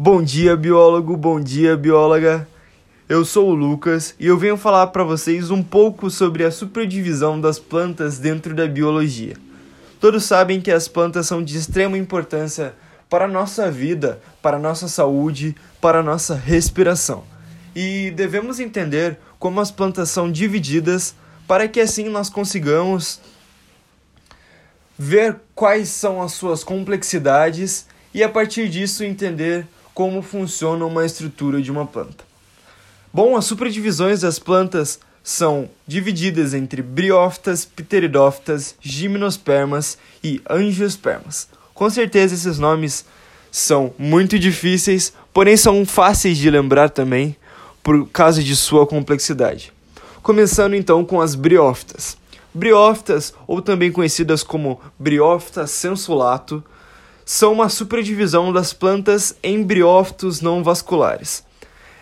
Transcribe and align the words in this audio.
Bom 0.00 0.22
dia, 0.22 0.56
biólogo, 0.56 1.16
bom 1.16 1.40
dia, 1.40 1.76
bióloga. 1.76 2.46
Eu 3.08 3.24
sou 3.24 3.48
o 3.50 3.52
Lucas 3.52 4.14
e 4.16 4.28
eu 4.28 4.38
venho 4.38 4.56
falar 4.56 4.86
para 4.86 5.02
vocês 5.02 5.50
um 5.50 5.60
pouco 5.60 6.08
sobre 6.08 6.44
a 6.44 6.52
superdivisão 6.52 7.40
das 7.40 7.58
plantas 7.58 8.16
dentro 8.16 8.54
da 8.54 8.68
biologia. 8.68 9.34
Todos 9.98 10.22
sabem 10.22 10.60
que 10.60 10.70
as 10.70 10.86
plantas 10.86 11.26
são 11.26 11.42
de 11.42 11.58
extrema 11.58 11.98
importância 11.98 12.76
para 13.10 13.24
a 13.24 13.28
nossa 13.28 13.72
vida, 13.72 14.22
para 14.40 14.56
a 14.56 14.60
nossa 14.60 14.86
saúde, 14.86 15.56
para 15.80 15.98
a 15.98 16.02
nossa 16.04 16.36
respiração. 16.36 17.24
E 17.74 18.12
devemos 18.12 18.60
entender 18.60 19.18
como 19.36 19.60
as 19.60 19.72
plantas 19.72 20.10
são 20.10 20.30
divididas 20.30 21.16
para 21.44 21.66
que 21.66 21.80
assim 21.80 22.08
nós 22.08 22.30
consigamos 22.30 23.20
ver 24.96 25.40
quais 25.56 25.88
são 25.88 26.22
as 26.22 26.34
suas 26.34 26.62
complexidades 26.62 27.88
e 28.14 28.22
a 28.22 28.28
partir 28.28 28.68
disso 28.68 29.02
entender 29.02 29.66
como 29.98 30.22
funciona 30.22 30.86
uma 30.86 31.04
estrutura 31.04 31.60
de 31.60 31.72
uma 31.72 31.84
planta. 31.84 32.22
Bom, 33.12 33.36
as 33.36 33.46
superdivisões 33.46 34.20
das 34.20 34.38
plantas 34.38 35.00
são 35.24 35.68
divididas 35.88 36.54
entre 36.54 36.82
briófitas, 36.82 37.64
pteridófitas, 37.64 38.76
gimnospermas 38.80 39.98
e 40.22 40.40
angiospermas. 40.48 41.48
Com 41.74 41.90
certeza 41.90 42.32
esses 42.32 42.60
nomes 42.60 43.06
são 43.50 43.92
muito 43.98 44.38
difíceis, 44.38 45.12
porém 45.34 45.56
são 45.56 45.84
fáceis 45.84 46.38
de 46.38 46.48
lembrar 46.48 46.90
também 46.90 47.34
por 47.82 48.08
causa 48.10 48.40
de 48.40 48.54
sua 48.54 48.86
complexidade. 48.86 49.72
Começando 50.22 50.74
então 50.74 51.04
com 51.04 51.20
as 51.20 51.34
briófitas. 51.34 52.16
Briófitas, 52.54 53.34
ou 53.48 53.60
também 53.60 53.90
conhecidas 53.90 54.44
como 54.44 54.80
Briófita 54.96 55.66
sensulato, 55.66 56.62
são 57.30 57.52
uma 57.52 57.68
superdivisão 57.68 58.50
das 58.50 58.72
plantas 58.72 59.36
em 59.42 59.62
briófitos 59.62 60.40
não 60.40 60.64
vasculares. 60.64 61.44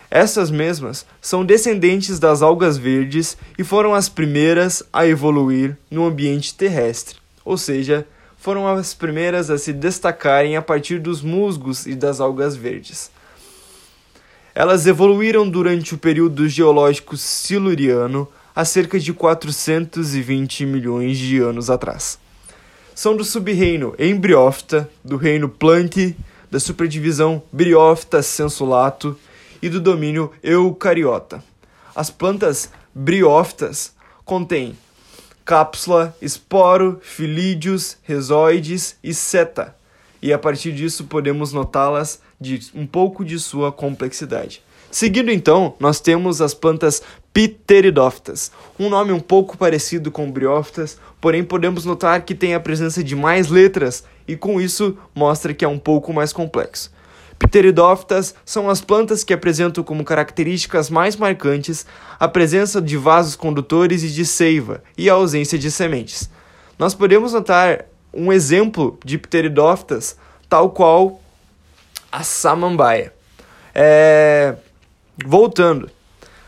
Essas 0.09 0.49
mesmas 0.49 1.05
são 1.19 1.43
descendentes 1.43 2.17
das 2.17 2.41
algas 2.41 2.77
verdes 2.77 3.37
e 3.57 3.63
foram 3.65 3.93
as 3.93 4.07
primeiras 4.07 4.83
a 4.93 5.05
evoluir 5.05 5.77
no 5.91 6.05
ambiente 6.05 6.55
terrestre, 6.55 7.17
ou 7.43 7.57
seja, 7.57 8.07
foram 8.37 8.69
as 8.69 8.93
primeiras 8.93 9.49
a 9.49 9.57
se 9.57 9.73
destacarem 9.73 10.55
a 10.55 10.61
partir 10.61 10.97
dos 10.97 11.21
musgos 11.21 11.85
e 11.85 11.93
das 11.93 12.21
algas 12.21 12.55
verdes. 12.55 13.11
Elas 14.55 14.87
evoluíram 14.87 15.47
durante 15.49 15.93
o 15.93 15.97
período 15.97 16.47
geológico 16.47 17.17
siluriano 17.17 18.29
há 18.55 18.63
cerca 18.63 18.97
de 18.97 19.11
420 19.11 20.65
milhões 20.65 21.17
de 21.17 21.39
anos 21.39 21.69
atrás. 21.69 22.17
São 22.97 23.15
do 23.15 23.23
subreino 23.23 23.93
Embriófita, 23.99 24.89
do 25.03 25.17
reino 25.17 25.47
Plantae, 25.47 26.17
da 26.49 26.59
superdivisão 26.59 27.43
Briófita 27.51 28.23
sensulato 28.23 29.15
e 29.61 29.69
do 29.69 29.79
domínio 29.79 30.33
eucariota. 30.41 31.43
As 31.95 32.09
plantas 32.09 32.71
briófitas 32.95 33.93
contêm 34.25 34.75
cápsula, 35.45 36.17
esporo, 36.19 36.99
filídeos, 37.03 37.97
rezoides 38.01 38.97
e 39.03 39.13
seta, 39.13 39.75
e 40.19 40.33
a 40.33 40.39
partir 40.39 40.71
disso 40.71 41.03
podemos 41.03 41.53
notá-las 41.53 42.19
de 42.41 42.59
um 42.73 42.87
pouco 42.87 43.23
de 43.23 43.37
sua 43.37 43.71
complexidade. 43.71 44.63
Seguindo 44.89 45.29
então, 45.29 45.75
nós 45.79 45.99
temos 45.99 46.41
as 46.41 46.53
plantas 46.53 47.01
pteridófitas, 47.33 48.51
um 48.79 48.89
nome 48.89 49.11
um 49.11 49.19
pouco 49.19 49.57
parecido 49.57 50.09
com 50.09 50.31
briófitas, 50.31 50.97
porém 51.21 51.43
podemos 51.43 51.85
notar 51.85 52.21
que 52.23 52.33
tem 52.33 52.55
a 52.55 52.59
presença 52.59 53.03
de 53.03 53.15
mais 53.15 53.47
letras 53.49 54.03
e 54.27 54.35
com 54.35 54.59
isso 54.59 54.97
mostra 55.13 55.53
que 55.53 55.63
é 55.63 55.67
um 55.67 55.77
pouco 55.77 56.11
mais 56.11 56.33
complexo. 56.33 56.91
Pteridófitas 57.37 58.33
são 58.43 58.69
as 58.69 58.81
plantas 58.81 59.23
que 59.23 59.33
apresentam 59.33 59.83
como 59.83 60.03
características 60.03 60.89
mais 60.89 61.15
marcantes 61.15 61.85
a 62.19 62.27
presença 62.27 62.81
de 62.81 62.97
vasos 62.97 63.35
condutores 63.35 64.03
e 64.03 64.09
de 64.09 64.25
seiva 64.25 64.81
e 64.97 65.07
a 65.09 65.13
ausência 65.13 65.59
de 65.59 65.69
sementes. 65.69 66.29
Nós 66.79 66.95
podemos 66.95 67.33
notar 67.33 67.85
um 68.11 68.33
exemplo 68.33 68.97
de 69.05 69.17
pteridófitas 69.17 70.17
tal 70.49 70.71
qual 70.71 71.21
a 72.11 72.23
samambaia. 72.23 73.13
É... 73.75 74.55
Voltando, 75.25 75.89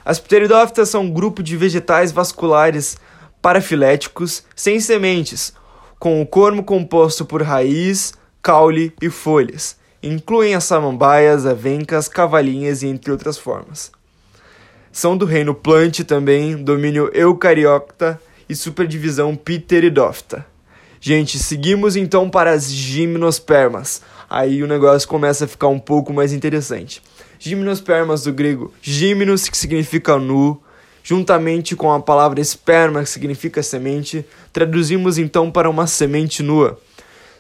as 0.06 0.20
pteridófitas 0.20 0.90
são 0.90 1.04
um 1.04 1.12
grupo 1.12 1.44
de 1.44 1.58
vegetais 1.58 2.12
vasculares 2.12 2.98
parafiléticos 3.42 4.44
sem 4.56 4.80
sementes, 4.80 5.54
com 5.98 6.22
o 6.22 6.26
cormo 6.26 6.64
composto 6.64 7.26
por 7.26 7.42
raiz, 7.42 8.14
caule 8.42 8.94
e 9.02 9.10
folhas. 9.10 9.78
Incluem 10.02 10.56
as 10.56 10.64
samambaias, 10.64 11.46
avencas, 11.46 12.08
cavalinhas 12.08 12.84
e 12.84 12.88
entre 12.88 13.12
outras 13.12 13.38
formas. 13.38 13.92
São 14.92 15.18
do 15.18 15.26
reino 15.26 15.54
Plante 15.54 16.04
também, 16.04 16.56
domínio 16.56 17.12
eucariota 17.14 18.20
e 18.48 18.56
superdivisão 18.56 19.36
Pteridófita. 19.36 20.46
Gente, 21.02 21.38
seguimos 21.38 21.96
então 21.96 22.30
para 22.30 22.52
as 22.52 22.72
gimnospermas. 22.72 24.02
Aí 24.30 24.62
o 24.62 24.68
negócio 24.68 25.08
começa 25.08 25.46
a 25.46 25.48
ficar 25.48 25.68
um 25.68 25.80
pouco 25.80 26.14
mais 26.14 26.34
interessante. 26.34 27.02
Gimnospermas 27.40 28.24
do 28.24 28.34
grego 28.34 28.74
gimnos, 28.82 29.50
que 29.50 29.58
significa 29.58 30.18
nu, 30.18 30.62
juntamente 31.02 31.76
com 31.76 31.92
a 31.92 32.00
palavra 32.00 32.40
esperma, 32.40 33.02
que 33.04 33.10
significa 33.10 33.64
semente, 33.64 34.26
traduzimos 34.54 35.18
então 35.18 35.50
para 35.50 35.70
uma 35.70 35.88
semente 35.88 36.44
nua 36.44 36.78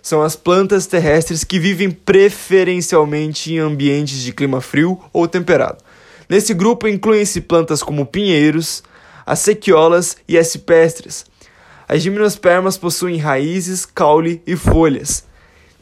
são 0.01 0.21
as 0.21 0.35
plantas 0.35 0.87
terrestres 0.87 1.43
que 1.43 1.59
vivem 1.59 1.91
preferencialmente 1.91 3.53
em 3.53 3.59
ambientes 3.59 4.21
de 4.21 4.31
clima 4.31 4.61
frio 4.61 4.99
ou 5.11 5.27
temperado. 5.27 5.83
Nesse 6.27 6.53
grupo 6.53 6.87
incluem-se 6.87 7.41
plantas 7.41 7.83
como 7.83 8.05
pinheiros, 8.05 8.83
as 9.25 9.39
sequiolas 9.39 10.17
e 10.27 10.37
as 10.37 10.47
cipestres. 10.47 11.25
As 11.87 12.01
gimnospermas 12.01 12.77
possuem 12.77 13.17
raízes, 13.17 13.85
caule 13.85 14.41
e 14.45 14.55
folhas. 14.55 15.25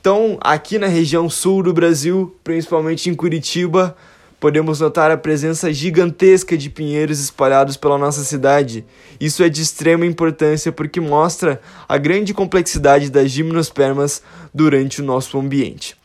Então, 0.08 0.38
aqui 0.40 0.80
na 0.80 0.88
região 0.88 1.30
sul 1.30 1.62
do 1.62 1.74
Brasil, 1.74 2.34
principalmente 2.42 3.10
em 3.10 3.14
Curitiba, 3.14 3.94
podemos 4.40 4.80
notar 4.80 5.12
a 5.12 5.18
presença 5.18 5.74
gigantesca 5.74 6.58
de 6.58 6.70
pinheiros 6.70 7.20
espalhados 7.20 7.76
pela 7.76 7.98
nossa 7.98 8.24
cidade. 8.24 8.86
Isso 9.20 9.44
é 9.44 9.50
de 9.50 9.62
extrema 9.62 10.06
importância 10.06 10.72
porque 10.72 11.02
mostra 11.02 11.60
a 11.90 11.98
grande 11.98 12.34
complexidade 12.34 13.12
das 13.12 13.30
gimnospermas 13.32 14.24
durante 14.54 15.02
o 15.02 15.04
nosso 15.04 15.38
ambiente. 15.38 15.98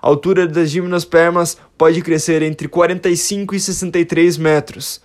A 0.00 0.08
altura 0.08 0.48
das 0.48 0.70
gimnospermas 0.70 1.58
pode 1.76 2.00
crescer 2.00 2.40
entre 2.40 2.66
45 2.66 3.54
e 3.54 3.60
63 3.60 4.38
metros. 4.38 5.02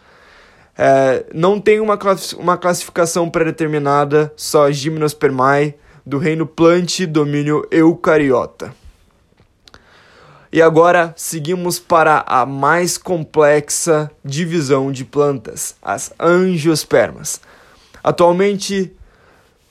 É, 0.77 1.25
não 1.33 1.59
tem 1.59 1.81
uma, 1.81 1.97
classificação 1.97 3.29
pré-determinada, 3.29 4.31
só 4.37 4.71
gimnospermae, 4.71 5.75
do 6.05 6.17
reino 6.17 6.45
plante 6.45 7.05
domínio 7.05 7.67
eucariota. 7.71 8.73
E 10.51 10.61
agora 10.61 11.13
seguimos 11.17 11.79
para 11.79 12.23
a 12.25 12.45
mais 12.45 12.97
complexa 12.97 14.09
divisão 14.23 14.91
de 14.91 15.03
plantas, 15.03 15.75
as 15.81 16.13
angiospermas. 16.19 17.41
Atualmente 18.03 18.93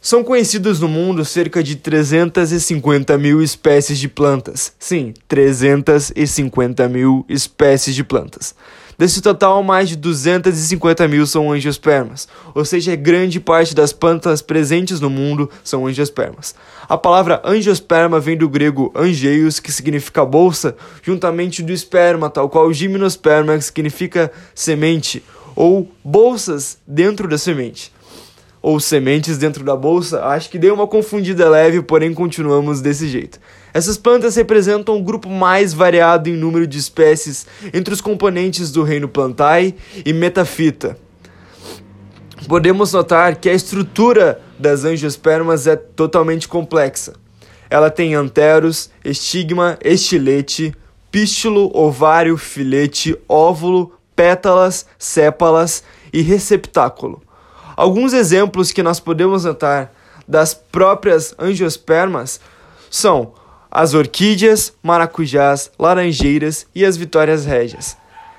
são 0.05 0.23
conhecidas 0.23 0.81
no 0.81 0.89
mundo 0.89 1.25
cerca 1.25 1.63
de 1.63 1.77
350 1.77 3.17
mil 3.17 3.41
espécies 3.41 3.99
de 3.99 4.09
plantas. 4.09 4.75
Sim, 4.79 5.15
350 5.27 6.87
mil 6.91 7.25
espécies 7.31 7.95
de 7.95 8.05
plantas. 8.05 8.55
Desse 8.97 9.21
total, 9.21 9.63
mais 9.63 9.89
de 9.89 9.97
250 9.97 11.09
mil 11.09 11.27
são 11.27 11.51
angiospermas, 11.51 12.29
ou 12.55 12.65
seja, 12.65 12.95
grande 12.95 13.41
parte 13.41 13.75
das 13.75 13.93
plantas 13.93 14.41
presentes 14.41 15.01
no 15.01 15.11
mundo 15.11 15.51
são 15.65 15.87
angiospermas. 15.87 16.55
A 16.89 16.97
palavra 16.97 17.43
angiosperma 17.45 18.21
vem 18.21 18.37
do 18.37 18.49
grego 18.49 18.93
angeios, 18.95 19.59
que 19.59 19.73
significa 19.73 20.25
bolsa, 20.25 20.77
juntamente 21.03 21.63
do 21.63 21.73
esperma, 21.73 22.31
tal 22.31 22.49
qual 22.49 22.73
gimnosperma, 22.73 23.59
que 23.59 23.65
significa 23.65 24.31
semente, 24.55 25.25
ou 25.57 25.91
bolsas 26.05 26.79
dentro 26.87 27.27
da 27.29 27.39
semente 27.39 27.94
ou 28.65 28.81
sementes 28.81 29.37
dentro 29.37 29.63
da 29.63 29.77
bolsa, 29.77 30.25
acho 30.25 30.49
que 30.49 30.59
deu 30.59 30.73
uma 30.73 30.87
confundida 30.87 31.51
leve, 31.51 31.83
porém 31.83 32.15
continuamos 32.15 32.81
desse 32.81 33.07
jeito. 33.09 33.39
Essas 33.75 33.99
plantas 33.99 34.37
representam 34.37 34.97
o 34.97 35.03
grupo 35.03 35.29
mais 35.29 35.75
variado 35.75 36.31
em 36.31 36.33
número 36.33 36.67
de 36.67 36.79
espécies 36.79 37.47
entre 37.75 37.93
os 37.93 38.01
componentes 38.01 38.73
do 38.73 38.83
reino 38.83 39.07
Plantae 39.07 39.75
e 40.03 40.15
Metafita. 40.15 40.97
Podemos 42.49 42.91
notar 42.91 43.37
que 43.37 43.51
a 43.51 43.53
estrutura 43.53 44.41
das 44.59 44.87
angiospermas 44.87 45.67
é 45.67 45.77
totalmente 45.77 46.49
complexa. 46.49 47.13
Ela 47.69 47.91
tem 47.91 48.15
anteros, 48.15 48.89
estigma, 49.05 49.79
estilete, 49.85 50.75
pístulo, 51.11 51.71
ovário, 51.75 52.39
filete, 52.39 53.15
óvulo, 53.29 53.93
pétalas, 54.17 54.87
sépalas 54.99 55.85
e 56.11 56.23
receptáculo. 56.23 57.21
Alguns 57.77 58.13
exemplos 58.13 58.73
que 58.73 58.83
nós 58.83 59.01
podemos 59.01 59.45
notar 59.45 59.93
das 60.27 60.55
próprias 60.55 61.35
angiospermas 61.39 62.41
são 62.91 63.33
as 63.71 63.93
orquídeas, 63.93 64.73
maracujás, 64.83 65.71
laranjeiras 65.79 66.67
e 66.75 66.85
as 66.85 66.97
vitórias 66.97 67.45
régias. 67.45 67.97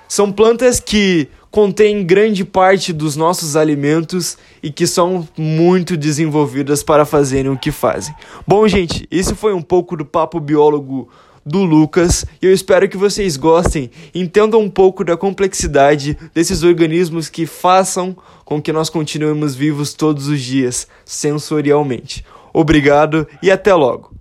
São 0.07 0.31
plantas 0.31 0.79
que 0.79 1.27
contêm 1.51 2.05
grande 2.05 2.43
parte 2.43 2.91
dos 2.91 3.15
nossos 3.15 3.55
alimentos 3.55 4.37
e 4.61 4.71
que 4.71 4.85
são 4.85 5.27
muito 5.37 5.95
desenvolvidas 5.95 6.83
para 6.83 7.05
fazerem 7.05 7.51
o 7.51 7.57
que 7.57 7.71
fazem. 7.71 8.13
Bom, 8.45 8.67
gente, 8.67 9.07
isso 9.09 9.35
foi 9.35 9.53
um 9.53 9.61
pouco 9.61 9.95
do 9.95 10.05
papo 10.05 10.39
biólogo 10.39 11.09
do 11.45 11.63
Lucas 11.63 12.25
e 12.41 12.45
eu 12.45 12.53
espero 12.53 12.89
que 12.89 12.97
vocês 12.97 13.37
gostem, 13.37 13.91
entendam 14.15 14.61
um 14.61 14.69
pouco 14.69 15.03
da 15.03 15.15
complexidade 15.15 16.17
desses 16.33 16.63
organismos 16.63 17.29
que 17.29 17.45
façam 17.45 18.15
com 18.43 18.61
que 18.61 18.73
nós 18.73 18.89
continuemos 18.89 19.53
vivos 19.53 19.93
todos 19.93 20.27
os 20.27 20.41
dias, 20.41 20.87
sensorialmente. 21.05 22.25
Obrigado 22.53 23.27
e 23.43 23.51
até 23.51 23.73
logo! 23.73 24.14